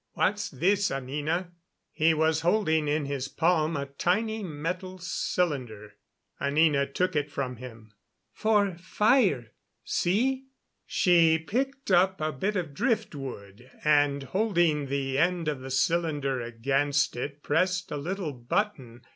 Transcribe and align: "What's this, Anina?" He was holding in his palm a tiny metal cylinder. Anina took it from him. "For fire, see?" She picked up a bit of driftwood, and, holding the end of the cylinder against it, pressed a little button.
"What's 0.13 0.49
this, 0.49 0.89
Anina?" 0.89 1.51
He 1.91 2.15
was 2.15 2.41
holding 2.41 2.87
in 2.87 3.05
his 3.05 3.27
palm 3.27 3.77
a 3.77 3.85
tiny 3.85 4.41
metal 4.41 4.97
cylinder. 4.97 5.93
Anina 6.41 6.87
took 6.87 7.15
it 7.15 7.29
from 7.29 7.57
him. 7.57 7.93
"For 8.33 8.73
fire, 8.79 9.51
see?" 9.83 10.45
She 10.87 11.37
picked 11.37 11.91
up 11.91 12.19
a 12.19 12.31
bit 12.31 12.55
of 12.55 12.73
driftwood, 12.73 13.69
and, 13.83 14.23
holding 14.23 14.87
the 14.87 15.19
end 15.19 15.47
of 15.47 15.59
the 15.61 15.69
cylinder 15.69 16.41
against 16.41 17.15
it, 17.15 17.43
pressed 17.43 17.91
a 17.91 17.97
little 17.97 18.33
button. 18.33 19.05